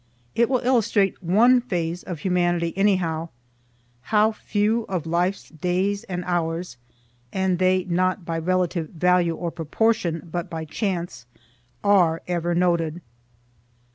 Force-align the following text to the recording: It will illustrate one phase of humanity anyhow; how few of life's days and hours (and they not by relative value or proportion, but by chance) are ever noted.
It 0.33 0.49
will 0.49 0.61
illustrate 0.65 1.21
one 1.21 1.61
phase 1.61 2.01
of 2.01 2.17
humanity 2.21 2.73
anyhow; 2.75 3.29
how 4.09 4.31
few 4.31 4.81
of 4.89 5.05
life's 5.05 5.49
days 5.49 6.05
and 6.05 6.25
hours 6.25 6.77
(and 7.31 7.59
they 7.59 7.83
not 7.83 8.25
by 8.25 8.39
relative 8.39 8.89
value 8.89 9.35
or 9.35 9.51
proportion, 9.51 10.27
but 10.31 10.49
by 10.49 10.65
chance) 10.65 11.27
are 11.83 12.23
ever 12.27 12.55
noted. 12.55 13.01